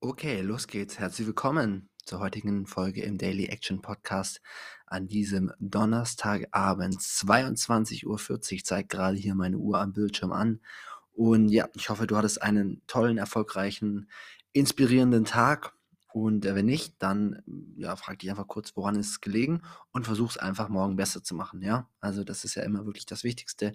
Okay, 0.00 0.42
los 0.42 0.68
geht's. 0.68 1.00
Herzlich 1.00 1.26
willkommen 1.26 1.88
zur 2.04 2.20
heutigen 2.20 2.68
Folge 2.68 3.02
im 3.02 3.18
Daily 3.18 3.46
Action 3.46 3.82
Podcast 3.82 4.40
an 4.86 5.08
diesem 5.08 5.50
Donnerstagabend. 5.58 7.00
22.40 7.00 8.06
Uhr 8.06 8.40
zeigt 8.62 8.90
gerade 8.90 9.16
hier 9.16 9.34
meine 9.34 9.58
Uhr 9.58 9.80
am 9.80 9.92
Bildschirm 9.92 10.30
an. 10.30 10.60
Und 11.14 11.48
ja, 11.48 11.68
ich 11.74 11.90
hoffe, 11.90 12.06
du 12.06 12.16
hattest 12.16 12.40
einen 12.40 12.80
tollen, 12.86 13.18
erfolgreichen, 13.18 14.08
inspirierenden 14.52 15.24
Tag. 15.24 15.72
Und 16.12 16.46
äh, 16.46 16.54
wenn 16.54 16.66
nicht, 16.66 16.94
dann 17.02 17.42
ja, 17.76 17.96
frag 17.96 18.20
dich 18.20 18.30
einfach 18.30 18.46
kurz, 18.46 18.76
woran 18.76 18.94
ist 18.94 19.10
es 19.10 19.20
gelegen 19.20 19.62
und 19.90 20.04
versuch 20.04 20.30
es 20.30 20.36
einfach 20.36 20.68
morgen 20.68 20.94
besser 20.94 21.24
zu 21.24 21.34
machen. 21.34 21.60
Ja, 21.60 21.88
also 22.00 22.22
das 22.22 22.44
ist 22.44 22.54
ja 22.54 22.62
immer 22.62 22.86
wirklich 22.86 23.06
das 23.06 23.24
Wichtigste. 23.24 23.72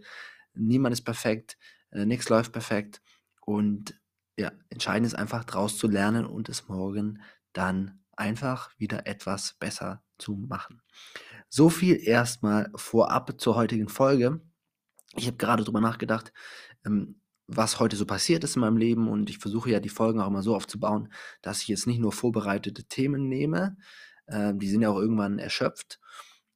Niemand 0.54 0.94
ist 0.94 1.02
perfekt, 1.02 1.58
äh, 1.92 2.06
nichts 2.06 2.30
läuft 2.30 2.54
perfekt. 2.54 3.02
Und 3.42 4.00
ja, 4.38 4.52
entscheidend 4.70 5.08
ist 5.08 5.16
einfach 5.16 5.44
draus 5.44 5.78
zu 5.78 5.88
lernen 5.88 6.26
und 6.26 6.50
es 6.50 6.68
morgen 6.68 7.22
dann 7.54 8.04
einfach 8.16 8.72
wieder 8.78 9.08
etwas 9.08 9.56
besser 9.60 10.04
zu 10.18 10.36
machen. 10.36 10.82
So 11.50 11.70
viel 11.70 12.00
erstmal 12.02 12.72
vorab 12.76 13.40
zur 13.40 13.56
heutigen 13.56 13.90
Folge. 13.90 14.42
Ich 15.16 15.28
habe 15.28 15.38
gerade 15.38 15.64
drüber 15.64 15.82
nachgedacht, 15.82 16.34
ähm, 16.86 17.22
was 17.48 17.80
heute 17.80 17.96
so 17.96 18.06
passiert 18.06 18.44
ist 18.44 18.56
in 18.56 18.62
meinem 18.62 18.78
Leben 18.78 19.08
und 19.08 19.30
ich 19.30 19.38
versuche 19.38 19.70
ja 19.70 19.80
die 19.80 19.90
Folgen 19.90 20.20
auch 20.20 20.28
immer 20.28 20.44
so 20.44 20.56
aufzubauen, 20.56 21.12
dass 21.42 21.62
ich 21.62 21.68
jetzt 21.68 21.88
nicht 21.88 22.00
nur 22.00 22.12
vorbereitete 22.12 22.86
Themen 22.86 23.28
nehme, 23.28 23.78
äh, 24.28 24.54
die 24.56 24.70
sind 24.70 24.82
ja 24.82 24.90
auch 24.90 24.98
irgendwann 24.98 25.40
erschöpft, 25.40 26.00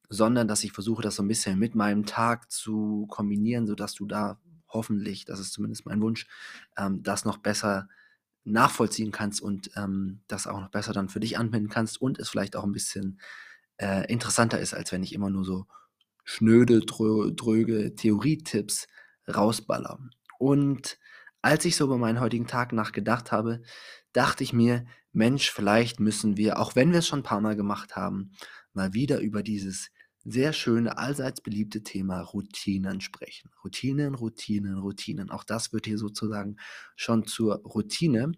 sondern 0.08 0.48
dass 0.48 0.64
ich 0.64 0.72
versuche, 0.72 1.02
das 1.02 1.16
so 1.16 1.22
ein 1.22 1.28
bisschen 1.28 1.58
mit 1.58 1.74
meinem 1.74 2.06
Tag 2.06 2.50
zu 2.50 3.06
kombinieren, 3.08 3.66
sodass 3.66 3.94
du 3.94 4.06
da 4.06 4.40
hoffentlich, 4.68 5.24
das 5.24 5.40
ist 5.40 5.52
zumindest 5.52 5.86
mein 5.86 6.00
Wunsch, 6.00 6.26
ähm, 6.76 7.02
das 7.02 7.24
noch 7.24 7.38
besser 7.38 7.88
nachvollziehen 8.44 9.12
kannst 9.12 9.42
und 9.42 9.70
ähm, 9.76 10.20
das 10.26 10.46
auch 10.46 10.60
noch 10.60 10.70
besser 10.70 10.92
dann 10.92 11.08
für 11.08 11.20
dich 11.20 11.38
anwenden 11.38 11.68
kannst 11.68 12.00
und 12.00 12.18
es 12.18 12.28
vielleicht 12.28 12.56
auch 12.56 12.64
ein 12.64 12.72
bisschen 12.72 13.20
äh, 13.76 14.10
interessanter 14.10 14.58
ist, 14.58 14.74
als 14.74 14.92
wenn 14.92 15.02
ich 15.02 15.12
immer 15.12 15.30
nur 15.30 15.44
so 15.44 15.66
schnöde, 16.24 16.80
drö 16.80 17.32
dröge 17.34 17.94
Theorietipps 17.94 18.86
rausballer. 19.28 19.98
Und 20.38 20.98
als 21.42 21.64
ich 21.64 21.76
so 21.76 21.84
über 21.84 21.98
meinen 21.98 22.20
heutigen 22.20 22.46
Tag 22.46 22.72
nachgedacht 22.72 23.32
habe, 23.32 23.62
dachte 24.12 24.44
ich 24.44 24.52
mir, 24.52 24.86
Mensch, 25.12 25.50
vielleicht 25.50 26.00
müssen 26.00 26.36
wir, 26.36 26.58
auch 26.58 26.76
wenn 26.76 26.92
wir 26.92 26.98
es 27.00 27.06
schon 27.06 27.20
ein 27.20 27.24
paar 27.24 27.40
Mal 27.40 27.56
gemacht 27.56 27.96
haben, 27.96 28.32
mal 28.72 28.92
wieder 28.92 29.20
über 29.20 29.42
dieses 29.42 29.90
sehr 30.30 30.52
schöne, 30.52 30.98
allseits 30.98 31.40
beliebte 31.40 31.82
Thema 31.82 32.20
Routinen 32.20 33.00
sprechen. 33.00 33.50
Routinen, 33.64 34.14
Routinen, 34.14 34.78
Routinen. 34.78 35.30
Auch 35.30 35.44
das 35.44 35.72
wird 35.72 35.86
hier 35.86 35.98
sozusagen 35.98 36.56
schon 36.96 37.26
zur 37.26 37.56
Routine. 37.62 38.32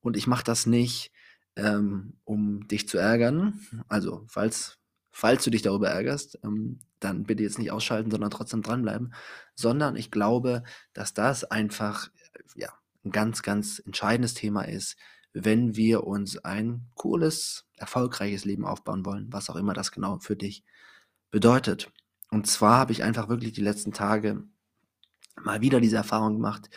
Und 0.00 0.16
ich 0.16 0.26
mache 0.26 0.44
das 0.44 0.66
nicht, 0.66 1.12
ähm, 1.56 2.18
um 2.24 2.66
dich 2.68 2.88
zu 2.88 2.98
ärgern. 2.98 3.60
Also, 3.88 4.24
falls, 4.28 4.78
falls 5.10 5.44
du 5.44 5.50
dich 5.50 5.62
darüber 5.62 5.88
ärgerst, 5.88 6.38
ähm, 6.44 6.80
dann 7.00 7.24
bitte 7.24 7.42
jetzt 7.42 7.58
nicht 7.58 7.72
ausschalten, 7.72 8.10
sondern 8.10 8.30
trotzdem 8.30 8.62
dranbleiben. 8.62 9.14
Sondern 9.54 9.96
ich 9.96 10.10
glaube, 10.10 10.62
dass 10.92 11.14
das 11.14 11.44
einfach 11.44 12.10
ja, 12.54 12.68
ein 13.04 13.12
ganz, 13.12 13.42
ganz 13.42 13.80
entscheidendes 13.84 14.34
Thema 14.34 14.62
ist, 14.62 14.96
wenn 15.32 15.76
wir 15.76 16.04
uns 16.04 16.38
ein 16.38 16.88
cooles, 16.96 17.66
erfolgreiches 17.76 18.44
Leben 18.44 18.66
aufbauen 18.66 19.06
wollen, 19.06 19.32
was 19.32 19.48
auch 19.48 19.56
immer 19.56 19.74
das 19.74 19.92
genau 19.92 20.18
für 20.18 20.36
dich 20.36 20.64
ist 20.64 20.80
bedeutet. 21.30 21.90
Und 22.30 22.46
zwar 22.46 22.78
habe 22.78 22.92
ich 22.92 23.02
einfach 23.02 23.28
wirklich 23.28 23.52
die 23.52 23.62
letzten 23.62 23.92
Tage 23.92 24.44
mal 25.42 25.60
wieder 25.60 25.80
diese 25.80 25.96
Erfahrung 25.96 26.34
gemacht, 26.34 26.70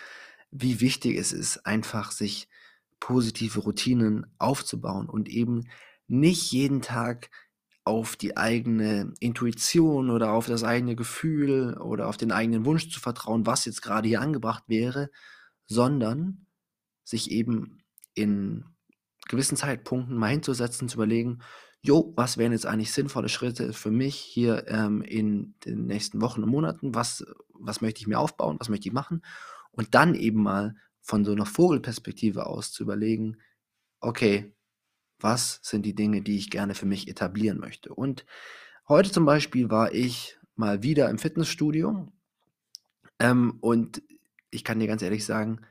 wie 0.51 0.81
wichtig 0.81 1.17
es 1.17 1.31
ist, 1.31 1.65
einfach 1.65 2.11
sich 2.11 2.47
positive 2.99 3.59
Routinen 3.59 4.25
aufzubauen 4.37 5.09
und 5.09 5.27
eben 5.27 5.67
nicht 6.07 6.51
jeden 6.51 6.81
Tag 6.81 7.29
auf 7.85 8.15
die 8.15 8.37
eigene 8.37 9.13
Intuition 9.19 10.09
oder 10.09 10.31
auf 10.31 10.47
das 10.47 10.63
eigene 10.63 10.95
Gefühl 10.95 11.77
oder 11.79 12.07
auf 12.07 12.17
den 12.17 12.31
eigenen 12.31 12.65
Wunsch 12.65 12.89
zu 12.89 12.99
vertrauen, 12.99 13.45
was 13.45 13.65
jetzt 13.65 13.81
gerade 13.81 14.07
hier 14.07 14.21
angebracht 14.21 14.63
wäre, 14.67 15.09
sondern 15.65 16.45
sich 17.03 17.31
eben 17.31 17.83
in 18.13 18.65
gewissen 19.27 19.57
Zeitpunkten 19.57 20.15
mal 20.15 20.31
hinzusetzen, 20.31 20.87
zu 20.87 20.95
überlegen, 20.95 21.39
jo, 21.83 22.13
was 22.15 22.37
wären 22.37 22.53
jetzt 22.53 22.65
eigentlich 22.65 22.93
sinnvolle 22.93 23.29
Schritte 23.29 23.73
für 23.73 23.91
mich 23.91 24.15
hier 24.15 24.67
ähm, 24.67 25.01
in 25.01 25.55
den 25.65 25.85
nächsten 25.85 26.21
Wochen 26.21 26.41
und 26.41 26.49
Monaten? 26.49 26.95
Was, 26.95 27.25
was 27.53 27.81
möchte 27.81 27.99
ich 27.99 28.07
mir 28.07 28.19
aufbauen? 28.19 28.57
Was 28.59 28.69
möchte 28.69 28.87
ich 28.87 28.93
machen? 28.93 29.21
Und 29.71 29.93
dann 29.93 30.15
eben 30.15 30.41
mal 30.41 30.75
von 31.01 31.25
so 31.25 31.33
einer 31.33 31.45
Vogelperspektive 31.45 32.45
aus 32.45 32.71
zu 32.71 32.83
überlegen, 32.83 33.37
okay, 33.99 34.55
was 35.19 35.59
sind 35.61 35.85
die 35.85 35.95
Dinge, 35.95 36.21
die 36.21 36.37
ich 36.37 36.49
gerne 36.49 36.73
für 36.73 36.85
mich 36.85 37.09
etablieren 37.09 37.59
möchte? 37.59 37.93
Und 37.93 38.25
heute 38.87 39.11
zum 39.11 39.25
Beispiel 39.25 39.69
war 39.69 39.93
ich 39.93 40.37
mal 40.55 40.83
wieder 40.83 41.09
im 41.09 41.19
Fitnessstudio 41.19 42.11
ähm, 43.19 43.57
und 43.59 44.01
ich 44.51 44.63
kann 44.63 44.79
dir 44.79 44.87
ganz 44.87 45.01
ehrlich 45.01 45.25
sagen, 45.25 45.61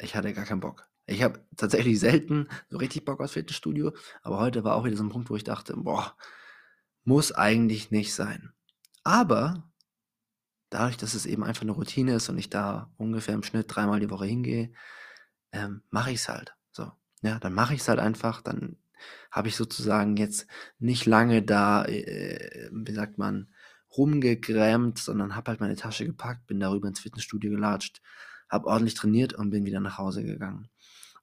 ich 0.00 0.16
hatte 0.16 0.32
gar 0.32 0.44
keinen 0.44 0.60
Bock. 0.60 0.91
Ich 1.06 1.22
habe 1.22 1.44
tatsächlich 1.56 1.98
selten 2.00 2.48
so 2.70 2.78
richtig 2.78 3.04
Bock 3.04 3.20
aufs 3.20 3.32
Fitnessstudio, 3.34 3.92
aber 4.22 4.38
heute 4.38 4.64
war 4.64 4.76
auch 4.76 4.84
wieder 4.84 4.96
so 4.96 5.04
ein 5.04 5.10
Punkt, 5.10 5.30
wo 5.30 5.36
ich 5.36 5.44
dachte: 5.44 5.74
„Boah, 5.76 6.16
muss 7.04 7.32
eigentlich 7.32 7.90
nicht 7.92 8.14
sein.“ 8.14 8.52
Aber 9.04 9.72
dadurch, 10.70 10.96
dass 10.96 11.14
es 11.14 11.26
eben 11.26 11.44
einfach 11.44 11.62
eine 11.62 11.72
Routine 11.72 12.14
ist 12.14 12.28
und 12.28 12.38
ich 12.38 12.50
da 12.50 12.90
ungefähr 12.96 13.34
im 13.34 13.42
Schnitt 13.42 13.66
dreimal 13.68 14.00
die 14.00 14.10
Woche 14.10 14.26
hingehe, 14.26 14.72
ähm, 15.52 15.82
mache 15.90 16.12
es 16.12 16.28
halt. 16.28 16.54
So, 16.72 16.92
ja, 17.22 17.40
dann 17.40 17.54
mache 17.54 17.74
ich 17.74 17.82
es 17.82 17.88
halt 17.88 18.00
einfach. 18.00 18.42
Dann 18.42 18.78
habe 19.32 19.48
ich 19.48 19.56
sozusagen 19.56 20.16
jetzt 20.18 20.46
nicht 20.80 21.06
lange 21.06 21.42
da, 21.44 21.84
äh, 21.86 22.70
wie 22.72 22.94
sagt 22.94 23.18
man, 23.18 23.54
rumgegrämt, 23.96 24.98
sondern 25.00 25.36
habe 25.36 25.50
halt 25.52 25.60
meine 25.60 25.76
Tasche 25.76 26.06
gepackt, 26.06 26.46
bin 26.48 26.60
darüber 26.60 26.88
ins 26.88 27.00
Fitnessstudio 27.00 27.50
gelatscht, 27.52 28.02
habe 28.50 28.68
ordentlich 28.68 28.94
trainiert 28.94 29.34
und 29.34 29.50
bin 29.50 29.66
wieder 29.66 29.80
nach 29.80 29.98
Hause 29.98 30.24
gegangen. 30.24 30.70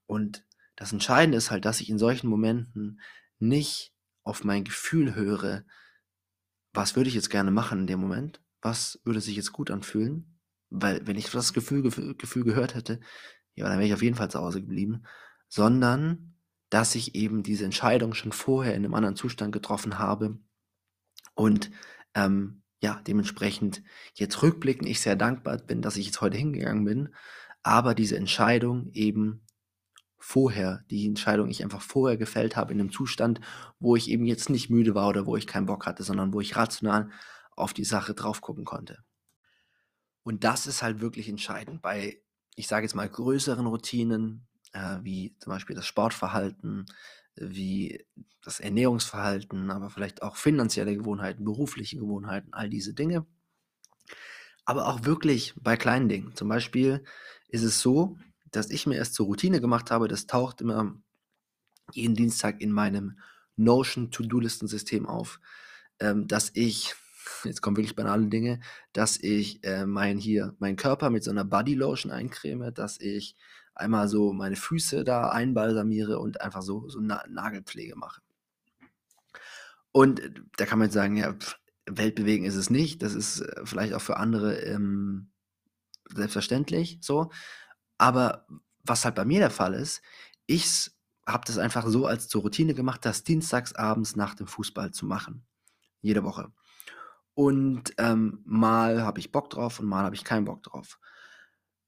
Und 0.09 0.43
das 0.75 0.91
Entscheidende 0.91 1.37
ist 1.37 1.51
halt, 1.51 1.65
dass 1.65 1.81
ich 1.81 1.89
in 1.89 1.99
solchen 1.99 2.29
Momenten 2.29 2.99
nicht 3.37 3.93
auf 4.23 4.43
mein 4.43 4.63
Gefühl 4.63 5.13
höre, 5.13 5.63
was 6.73 6.95
würde 6.95 7.09
ich 7.09 7.15
jetzt 7.15 7.29
gerne 7.29 7.51
machen 7.51 7.81
in 7.81 7.87
dem 7.87 7.99
Moment? 7.99 8.41
Was 8.59 8.99
würde 9.03 9.21
sich 9.21 9.35
jetzt 9.35 9.53
gut 9.53 9.69
anfühlen? 9.69 10.39
Weil, 10.71 11.05
wenn 11.05 11.15
ich 11.15 11.29
das 11.29 11.53
Gefühl, 11.53 11.83
Gefühl, 11.83 12.43
gehört 12.43 12.73
hätte, 12.73 12.99
ja, 13.53 13.67
dann 13.69 13.77
wäre 13.77 13.85
ich 13.85 13.93
auf 13.93 14.01
jeden 14.01 14.15
Fall 14.15 14.31
zu 14.31 14.39
Hause 14.39 14.61
geblieben. 14.61 15.03
Sondern, 15.47 16.33
dass 16.71 16.95
ich 16.95 17.13
eben 17.13 17.43
diese 17.43 17.65
Entscheidung 17.65 18.15
schon 18.15 18.31
vorher 18.31 18.73
in 18.73 18.85
einem 18.85 18.95
anderen 18.95 19.15
Zustand 19.15 19.51
getroffen 19.51 19.99
habe 19.99 20.39
und 21.35 21.69
ähm, 22.15 22.63
ja, 22.81 22.99
dementsprechend 23.05 23.83
jetzt 24.15 24.41
rückblickend 24.41 24.89
ich 24.89 25.01
sehr 25.01 25.15
dankbar 25.15 25.57
bin, 25.57 25.83
dass 25.83 25.97
ich 25.97 26.07
jetzt 26.07 26.21
heute 26.21 26.37
hingegangen 26.37 26.85
bin, 26.85 27.15
aber 27.61 27.93
diese 27.93 28.17
Entscheidung 28.17 28.89
eben 28.93 29.45
vorher, 30.19 30.83
die 30.89 31.07
Entscheidung 31.07 31.49
ich 31.49 31.63
einfach 31.63 31.81
vorher 31.81 32.17
gefällt 32.17 32.55
habe 32.55 32.73
in 32.73 32.79
einem 32.79 32.91
Zustand, 32.91 33.39
wo 33.79 33.95
ich 33.95 34.09
eben 34.09 34.25
jetzt 34.25 34.49
nicht 34.49 34.69
müde 34.69 34.93
war 34.93 35.07
oder 35.07 35.25
wo 35.25 35.35
ich 35.37 35.47
keinen 35.47 35.65
Bock 35.65 35.85
hatte, 35.85 36.03
sondern 36.03 36.33
wo 36.33 36.41
ich 36.41 36.55
rational 36.55 37.09
auf 37.55 37.73
die 37.73 37.85
Sache 37.85 38.13
drauf 38.13 38.41
gucken 38.41 38.65
konnte. 38.65 39.03
Und 40.23 40.43
das 40.43 40.67
ist 40.67 40.83
halt 40.83 40.99
wirklich 40.99 41.29
entscheidend 41.29 41.81
bei, 41.81 42.21
ich 42.55 42.67
sage 42.67 42.85
jetzt 42.85 42.95
mal, 42.95 43.09
größeren 43.09 43.65
Routinen, 43.65 44.47
äh, 44.73 44.97
wie 45.01 45.35
zum 45.39 45.51
Beispiel 45.51 45.75
das 45.75 45.85
Sportverhalten, 45.85 46.85
wie 47.35 48.05
das 48.43 48.59
Ernährungsverhalten, 48.59 49.71
aber 49.71 49.89
vielleicht 49.89 50.21
auch 50.21 50.35
finanzielle 50.35 50.95
Gewohnheiten, 50.95 51.45
berufliche 51.45 51.97
Gewohnheiten, 51.97 52.53
all 52.53 52.69
diese 52.69 52.93
Dinge. 52.93 53.25
Aber 54.65 54.87
auch 54.87 55.05
wirklich 55.05 55.53
bei 55.59 55.77
kleinen 55.77 56.09
Dingen. 56.09 56.35
Zum 56.35 56.49
Beispiel 56.49 57.03
ist 57.47 57.63
es 57.63 57.79
so, 57.79 58.17
dass 58.51 58.69
ich 58.69 58.87
mir 58.87 58.95
erst 58.95 59.13
zur 59.13 59.25
Routine 59.25 59.61
gemacht 59.61 59.91
habe, 59.91 60.07
das 60.07 60.27
taucht 60.27 60.61
immer 60.61 60.95
jeden 61.93 62.15
Dienstag 62.15 62.61
in 62.61 62.71
meinem 62.71 63.19
Notion 63.55 64.11
To-Do-Listen-System 64.11 65.05
auf, 65.05 65.39
ähm, 65.99 66.27
dass 66.27 66.51
ich, 66.53 66.95
jetzt 67.43 67.61
kommen 67.61 67.77
wirklich 67.77 67.95
banale 67.95 68.27
Dinge, 68.27 68.59
dass 68.93 69.17
ich 69.17 69.63
äh, 69.63 69.85
mein 69.85 70.17
hier, 70.17 70.55
meinen 70.59 70.77
Körper 70.77 71.09
mit 71.09 71.23
so 71.23 71.31
einer 71.31 71.45
Body 71.45 71.75
Lotion 71.75 72.11
eincreme, 72.11 72.73
dass 72.73 72.99
ich 72.99 73.35
einmal 73.75 74.07
so 74.07 74.33
meine 74.33 74.55
Füße 74.55 75.03
da 75.03 75.29
einbalsamiere 75.29 76.19
und 76.19 76.41
einfach 76.41 76.61
so, 76.61 76.89
so 76.89 76.99
Na 77.01 77.23
Nagelpflege 77.27 77.95
mache. 77.95 78.21
Und 79.91 80.19
äh, 80.19 80.31
da 80.57 80.65
kann 80.65 80.79
man 80.79 80.87
jetzt 80.87 80.95
sagen, 80.95 81.17
ja, 81.17 81.33
pff, 81.33 81.57
Weltbewegen 81.89 82.45
ist 82.45 82.55
es 82.55 82.69
nicht. 82.69 83.01
Das 83.01 83.15
ist 83.15 83.41
äh, 83.41 83.65
vielleicht 83.65 83.93
auch 83.93 84.01
für 84.01 84.17
andere 84.17 84.59
ähm, 84.61 85.31
selbstverständlich 86.13 86.99
so. 87.01 87.31
Aber 87.99 88.47
was 88.83 89.05
halt 89.05 89.13
bei 89.13 89.25
mir 89.25 89.39
der 89.39 89.51
Fall 89.51 89.75
ist, 89.75 90.01
ich 90.47 90.89
habe 91.27 91.43
das 91.45 91.59
einfach 91.59 91.85
so 91.87 92.07
als 92.07 92.27
zur 92.27 92.41
Routine 92.41 92.73
gemacht, 92.73 93.05
das 93.05 93.23
dienstags 93.23 93.73
abends 93.75 94.15
nach 94.15 94.33
dem 94.33 94.47
Fußball 94.47 94.91
zu 94.91 95.05
machen. 95.05 95.45
Jede 96.01 96.23
Woche. 96.23 96.51
Und 97.35 97.93
ähm, 97.97 98.41
mal 98.45 99.03
habe 99.03 99.19
ich 99.19 99.31
Bock 99.31 99.49
drauf 99.49 99.79
und 99.79 99.85
mal 99.85 100.03
habe 100.03 100.15
ich 100.15 100.23
keinen 100.23 100.45
Bock 100.45 100.63
drauf. 100.63 100.99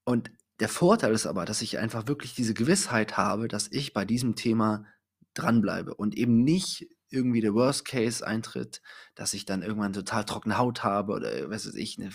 Und 0.03 0.31
der 0.59 0.69
Vorteil 0.69 1.13
ist 1.13 1.25
aber, 1.25 1.45
dass 1.45 1.61
ich 1.61 1.79
einfach 1.79 2.07
wirklich 2.07 2.35
diese 2.35 2.53
Gewissheit 2.53 3.17
habe, 3.17 3.47
dass 3.47 3.67
ich 3.71 3.93
bei 3.93 4.05
diesem 4.05 4.35
Thema 4.35 4.85
dranbleibe 5.33 5.95
und 5.95 6.15
eben 6.15 6.43
nicht 6.43 6.87
irgendwie 7.09 7.41
der 7.41 7.53
Worst 7.53 7.85
Case 7.85 8.25
eintritt, 8.25 8.81
dass 9.15 9.33
ich 9.33 9.45
dann 9.45 9.63
irgendwann 9.63 9.93
total 9.93 10.23
trockene 10.23 10.57
Haut 10.57 10.83
habe 10.83 11.13
oder 11.13 11.49
was 11.49 11.65
weiß 11.65 11.75
ich, 11.75 11.97
eine 11.97 12.11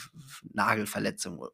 Nagelverletzung. 0.52 1.46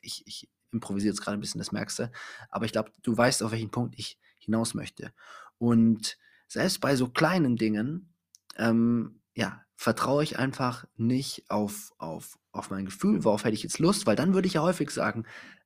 Ich, 0.00 0.22
ich 0.26 0.48
improvisiere 0.76 1.12
jetzt 1.12 1.20
gerade 1.20 1.36
ein 1.36 1.40
bisschen, 1.40 1.58
das 1.58 1.72
merkst 1.72 1.98
du. 1.98 2.10
Aber 2.50 2.64
ich 2.64 2.72
glaube, 2.72 2.92
du 3.02 3.16
weißt, 3.16 3.42
auf 3.42 3.52
welchen 3.52 3.70
Punkt 3.70 3.94
ich 3.98 4.18
hinaus 4.38 4.74
möchte. 4.74 5.12
Und 5.58 6.18
selbst 6.48 6.80
bei 6.80 6.96
so 6.96 7.08
kleinen 7.08 7.56
Dingen, 7.56 8.14
ähm, 8.56 9.20
ja, 9.34 9.62
vertraue 9.76 10.22
ich 10.22 10.38
einfach 10.38 10.86
nicht 10.96 11.50
auf, 11.50 11.92
auf, 11.98 12.38
auf 12.52 12.70
mein 12.70 12.86
Gefühl, 12.86 13.24
worauf 13.24 13.44
hätte 13.44 13.54
ich 13.54 13.62
jetzt 13.62 13.78
Lust, 13.78 14.06
weil 14.06 14.16
dann 14.16 14.32
würde 14.32 14.48
ich 14.48 14.54
ja 14.54 14.62
häufig 14.62 14.90
sagen, 14.90 15.24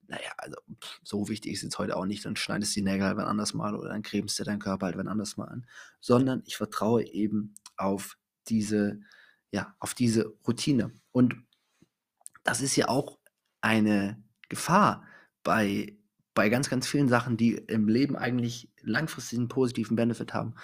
naja, 0.09 0.33
also 0.39 0.57
so 1.05 1.29
wichtig 1.29 1.53
ist 1.53 1.59
es 1.59 1.65
jetzt 1.65 1.79
heute 1.79 1.97
auch 1.97 2.05
nicht, 2.05 2.25
dann 2.25 2.35
schneidest 2.35 2.75
du 2.75 2.81
die 2.81 2.85
Nägel 2.85 3.07
halt 3.07 3.17
wann 3.17 3.27
anders 3.27 3.55
mal 3.55 3.77
oder 3.77 3.91
dann 3.91 4.03
cremst 4.03 4.39
du 4.39 4.45
deinen 4.45 4.59
Körper 4.59 4.87
halt 4.87 4.97
wann 4.97 5.07
anders 5.07 5.37
mal 5.37 5.47
an, 5.47 5.67
sondern 6.01 6.43
ich 6.47 6.57
vertraue 6.57 7.05
eben 7.05 7.55
auf 7.77 8.19
diese, 8.49 9.01
ja, 9.53 9.77
auf 9.79 9.95
diese 9.95 10.35
Routine. 10.47 10.93
Und 11.13 11.37
das 12.43 12.61
ist 12.61 12.75
ja 12.75 12.89
auch 12.89 13.21
eine 13.61 14.21
Gefahr 14.51 15.05
bei, 15.43 15.97
bei 16.35 16.51
ganz, 16.51 16.69
ganz 16.69 16.87
vielen 16.87 17.09
Sachen, 17.09 17.39
die 17.39 17.53
im 17.55 17.89
Leben 17.89 18.17
eigentlich 18.17 18.69
langfristig 18.83 19.39
einen 19.39 19.49
positiven 19.49 19.97
Benefit 19.97 20.35
haben, 20.35 20.55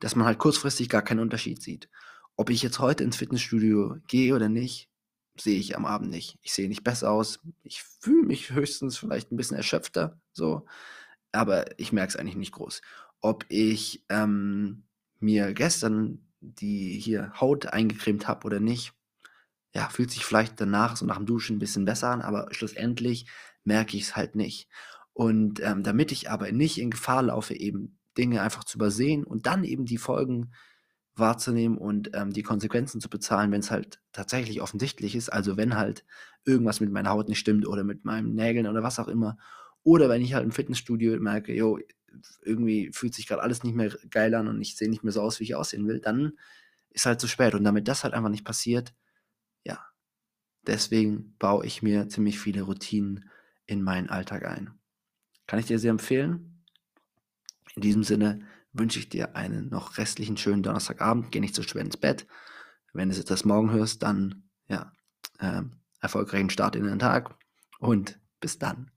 dass 0.00 0.14
man 0.14 0.26
halt 0.26 0.38
kurzfristig 0.38 0.90
gar 0.90 1.02
keinen 1.02 1.20
Unterschied 1.20 1.62
sieht. 1.62 1.88
Ob 2.36 2.50
ich 2.50 2.62
jetzt 2.62 2.78
heute 2.78 3.04
ins 3.04 3.16
Fitnessstudio 3.16 3.96
gehe 4.06 4.34
oder 4.34 4.50
nicht, 4.50 4.90
sehe 5.40 5.58
ich 5.58 5.76
am 5.76 5.86
Abend 5.86 6.10
nicht. 6.10 6.38
Ich 6.42 6.52
sehe 6.52 6.68
nicht 6.68 6.84
besser 6.84 7.10
aus. 7.10 7.40
Ich 7.62 7.82
fühle 7.82 8.26
mich 8.26 8.50
höchstens 8.50 8.98
vielleicht 8.98 9.32
ein 9.32 9.36
bisschen 9.36 9.56
erschöpfter, 9.56 10.20
so, 10.32 10.66
aber 11.32 11.78
ich 11.80 11.92
merke 11.92 12.10
es 12.10 12.16
eigentlich 12.16 12.36
nicht 12.36 12.52
groß. 12.52 12.82
Ob 13.20 13.44
ich 13.48 14.04
ähm, 14.08 14.84
mir 15.20 15.54
gestern 15.54 16.24
die 16.40 16.98
hier 17.00 17.32
Haut 17.40 17.66
eingecremt 17.66 18.28
habe 18.28 18.46
oder 18.46 18.60
nicht, 18.60 18.92
ja, 19.74 19.88
fühlt 19.88 20.10
sich 20.10 20.24
vielleicht 20.24 20.60
danach, 20.60 20.96
so 20.96 21.06
nach 21.06 21.16
dem 21.16 21.26
Duschen, 21.26 21.56
ein 21.56 21.60
bisschen 21.60 21.84
besser 21.84 22.08
an, 22.08 22.22
aber 22.22 22.48
schlussendlich 22.52 23.26
merke 23.64 23.96
ich 23.96 24.04
es 24.04 24.16
halt 24.16 24.34
nicht. 24.34 24.68
Und 25.12 25.60
ähm, 25.60 25.82
damit 25.82 26.12
ich 26.12 26.30
aber 26.30 26.50
nicht 26.52 26.78
in 26.78 26.90
Gefahr 26.90 27.24
laufe, 27.24 27.54
eben 27.54 27.98
Dinge 28.16 28.42
einfach 28.42 28.64
zu 28.64 28.78
übersehen 28.78 29.24
und 29.24 29.46
dann 29.46 29.64
eben 29.64 29.84
die 29.84 29.98
Folgen 29.98 30.52
wahrzunehmen 31.16 31.76
und 31.76 32.10
ähm, 32.14 32.32
die 32.32 32.42
Konsequenzen 32.42 33.00
zu 33.00 33.08
bezahlen, 33.08 33.50
wenn 33.50 33.60
es 33.60 33.70
halt 33.70 34.00
tatsächlich 34.12 34.62
offensichtlich 34.62 35.16
ist. 35.16 35.30
Also 35.30 35.56
wenn 35.56 35.76
halt 35.76 36.04
irgendwas 36.44 36.80
mit 36.80 36.90
meiner 36.90 37.10
Haut 37.10 37.28
nicht 37.28 37.38
stimmt 37.38 37.66
oder 37.66 37.84
mit 37.84 38.04
meinen 38.04 38.34
Nägeln 38.34 38.66
oder 38.66 38.82
was 38.82 38.98
auch 38.98 39.08
immer. 39.08 39.36
Oder 39.82 40.08
wenn 40.08 40.22
ich 40.22 40.34
halt 40.34 40.44
im 40.44 40.52
Fitnessstudio 40.52 41.18
merke, 41.20 41.54
jo, 41.54 41.78
irgendwie 42.42 42.90
fühlt 42.92 43.14
sich 43.14 43.26
gerade 43.26 43.42
alles 43.42 43.62
nicht 43.62 43.74
mehr 43.74 43.90
geil 44.10 44.34
an 44.34 44.48
und 44.48 44.60
ich 44.60 44.76
sehe 44.76 44.88
nicht 44.88 45.04
mehr 45.04 45.12
so 45.12 45.20
aus, 45.20 45.40
wie 45.40 45.44
ich 45.44 45.54
aussehen 45.54 45.86
will, 45.86 46.00
dann 46.00 46.32
ist 46.90 47.06
halt 47.06 47.20
zu 47.20 47.28
spät. 47.28 47.54
Und 47.54 47.64
damit 47.64 47.88
das 47.88 48.04
halt 48.04 48.14
einfach 48.14 48.30
nicht 48.30 48.44
passiert, 48.44 48.94
deswegen 50.68 51.36
baue 51.38 51.66
ich 51.66 51.82
mir 51.82 52.08
ziemlich 52.08 52.38
viele 52.38 52.62
Routinen 52.62 53.28
in 53.66 53.82
meinen 53.82 54.08
Alltag 54.08 54.44
ein. 54.44 54.70
Kann 55.46 55.58
ich 55.58 55.66
dir 55.66 55.78
sehr 55.78 55.90
empfehlen. 55.90 56.64
In 57.74 57.82
diesem 57.82 58.04
Sinne, 58.04 58.40
wünsche 58.72 58.98
ich 58.98 59.08
dir 59.08 59.36
einen 59.36 59.68
noch 59.68 59.98
restlichen 59.98 60.36
schönen 60.36 60.62
Donnerstagabend. 60.62 61.32
Geh 61.32 61.40
nicht 61.40 61.54
zu 61.54 61.62
spät 61.62 61.84
ins 61.84 61.96
Bett. 61.96 62.26
Wenn 62.92 63.10
du 63.10 63.16
es 63.16 63.24
das 63.24 63.44
morgen 63.44 63.70
hörst, 63.70 64.02
dann 64.02 64.48
ja, 64.68 64.92
äh, 65.38 65.62
erfolgreichen 66.00 66.50
Start 66.50 66.76
in 66.76 66.84
den 66.84 66.98
Tag 66.98 67.34
und 67.78 68.18
bis 68.40 68.58
dann. 68.58 68.90